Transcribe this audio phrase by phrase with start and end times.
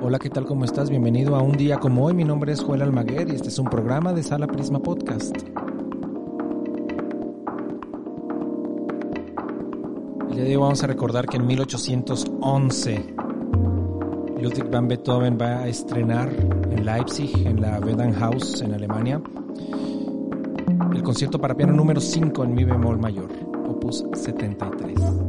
[0.00, 0.44] Hola, ¿qué tal?
[0.44, 0.90] ¿Cómo estás?
[0.90, 2.14] Bienvenido a un día como hoy.
[2.14, 5.36] Mi nombre es Joel Almaguer y este es un programa de Sala Prisma Podcast.
[10.28, 13.14] El día de hoy vamos a recordar que en 1811
[14.40, 16.32] Ludwig van Beethoven va a estrenar
[16.70, 17.80] en Leipzig, en la
[18.20, 19.20] Haus en Alemania,
[20.94, 23.30] el concierto para piano número 5 en mi bemol mayor,
[23.68, 25.19] opus 73.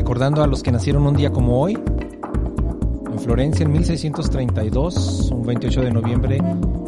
[0.00, 1.74] Recordando a los que nacieron un día como hoy.
[1.74, 6.38] En Florencia en 1632, un 28 de noviembre,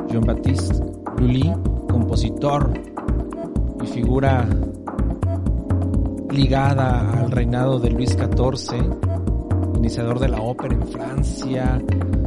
[0.08, 0.82] Jean-Baptiste
[1.18, 1.52] Lully,
[1.90, 2.72] compositor
[3.82, 4.48] y figura
[6.30, 8.82] ligada al reinado de Luis XIV,
[9.76, 11.82] iniciador de la ópera en Francia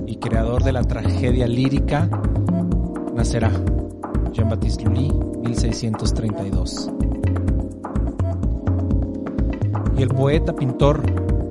[0.06, 2.08] y creador de la tragedia lírica,
[3.16, 3.50] nacerá
[4.34, 5.12] Jean-Baptiste Lully,
[5.42, 6.92] 1632
[9.98, 11.04] y el poeta, pintor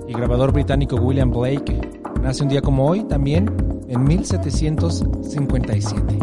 [0.07, 1.81] y grabador británico William Blake
[2.23, 3.51] nace un día como hoy también
[3.89, 6.19] en 1757.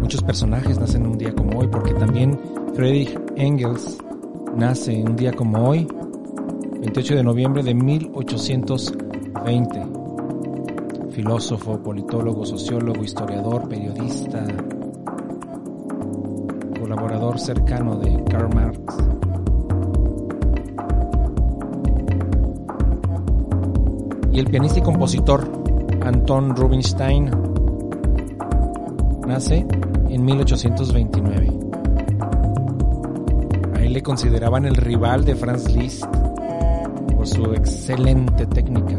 [0.00, 2.38] Muchos personajes nacen un día como hoy porque también
[2.74, 3.96] Friedrich Engels
[4.56, 5.88] nace un día como hoy,
[6.80, 9.86] 28 de noviembre de 1820.
[11.10, 14.46] Filósofo, politólogo, sociólogo, historiador, periodista,
[17.00, 18.78] colaborador cercano de Karl Marx.
[24.30, 25.50] Y el pianista y compositor
[26.04, 27.30] Anton Rubinstein
[29.26, 29.66] nace
[30.10, 31.58] en 1829.
[33.76, 36.04] A él le consideraban el rival de Franz Liszt
[37.16, 38.98] por su excelente técnica.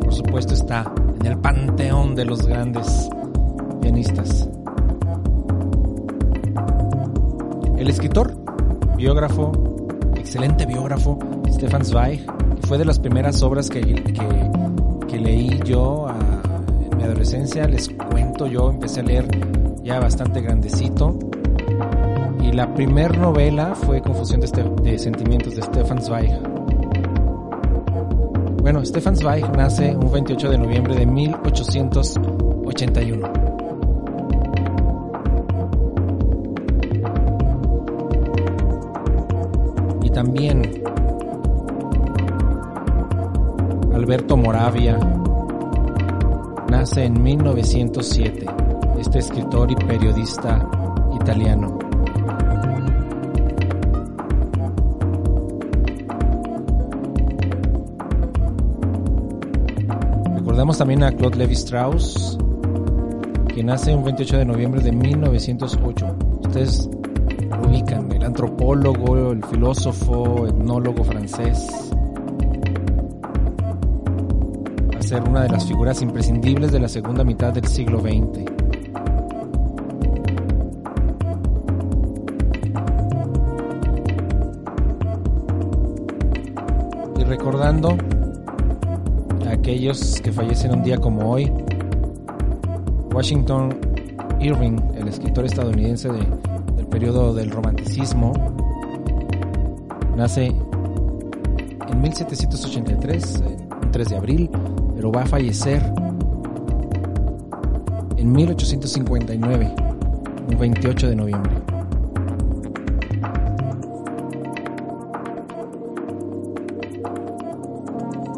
[0.00, 3.08] Por supuesto está en el panteón de los grandes
[3.80, 4.50] pianistas.
[7.82, 8.32] El escritor,
[8.96, 9.50] biógrafo,
[10.14, 12.24] excelente biógrafo, Stefan Zweig,
[12.68, 17.66] fue de las primeras obras que, que, leí yo en mi adolescencia.
[17.66, 19.26] Les cuento, yo empecé a leer
[19.82, 21.18] ya bastante grandecito.
[22.40, 24.46] Y la primera novela fue Confusión de,
[24.88, 26.40] de Sentimientos de Stefan Zweig.
[28.62, 33.51] Bueno, Stefan Zweig nace un 28 de noviembre de 1881.
[40.22, 40.62] También
[43.92, 44.96] Alberto Moravia
[46.70, 48.46] nace en 1907,
[49.00, 50.64] este escritor y periodista
[51.20, 51.76] italiano.
[60.36, 62.38] Recordamos también a Claude Levi Strauss,
[63.52, 66.16] que nace un 28 de noviembre de 1908.
[66.44, 66.88] Ustedes
[67.60, 71.90] ubican, el antropólogo, el filósofo, etnólogo francés,
[74.98, 78.40] a ser una de las figuras imprescindibles de la segunda mitad del siglo XX.
[87.18, 87.96] Y recordando
[89.46, 91.52] a aquellos que fallecen un día como hoy,
[93.14, 93.76] Washington
[94.40, 96.51] Irving, el escritor estadounidense de
[96.92, 98.34] periodo del romanticismo.
[100.14, 100.48] Nace
[101.88, 103.42] en 1783,
[103.82, 104.50] el 3 de abril,
[104.94, 105.82] pero va a fallecer
[108.18, 109.74] en 1859,
[110.50, 111.52] un 28 de noviembre.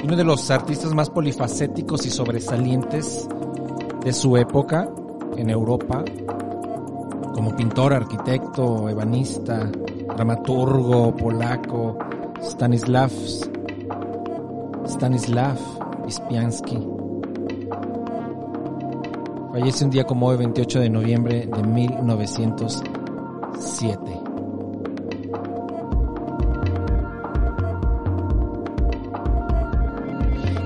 [0.04, 3.26] Uno de los artistas más polifacéticos y sobresalientes
[4.04, 4.88] de su época
[5.36, 6.04] en Europa
[7.34, 9.68] como pintor, arquitecto, ebanista,
[10.16, 11.98] dramaturgo polaco,
[12.40, 13.10] Stanislav,
[14.86, 15.58] Stanislav
[16.06, 16.78] Ispiansky.
[19.52, 24.00] Fallece un día como hoy, 28 de noviembre de 1907.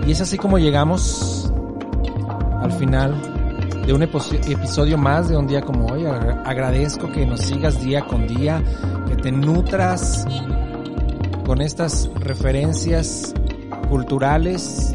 [0.07, 1.53] Y es así como llegamos
[2.63, 3.38] al final
[3.89, 6.05] de un episodio más de un día como hoy.
[6.05, 8.63] Agradezco que nos sigas día con día,
[9.09, 10.27] que te nutras
[11.47, 13.33] con estas referencias
[13.89, 14.95] culturales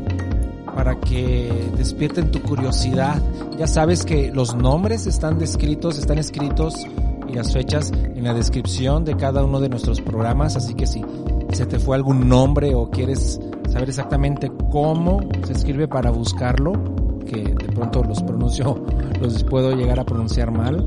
[0.75, 3.19] para que despierten tu curiosidad.
[3.57, 6.75] Ya sabes que los nombres están descritos, están escritos
[7.27, 11.03] y las fechas en la descripción de cada uno de nuestros programas, así que si
[11.51, 13.39] se te fue algún nombre o quieres
[13.71, 16.92] saber exactamente cómo se escribe para buscarlo,
[17.25, 18.83] que de pronto los pronuncio,
[19.21, 20.85] los puedo llegar a pronunciar mal,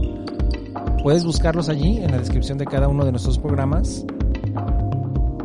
[1.03, 4.05] puedes buscarlos allí en la descripción de cada uno de nuestros programas.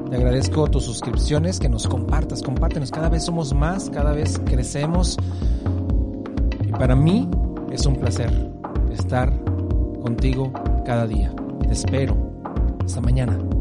[0.10, 2.92] Te agradezco tus suscripciones, que nos compartas, compártenos.
[2.92, 5.18] Cada vez somos más, cada vez crecemos.
[6.68, 7.30] Y para mí
[7.72, 8.30] es un placer
[8.92, 9.32] estar
[10.02, 10.52] contigo
[10.86, 11.34] cada día.
[11.62, 12.18] Te espero.
[12.84, 13.61] Hasta mañana.